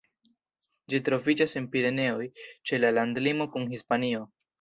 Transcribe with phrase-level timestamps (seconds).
[0.93, 2.25] Ĝi troviĝas en Pireneoj,
[2.71, 4.23] ĉe la landlimo kun Hispanio.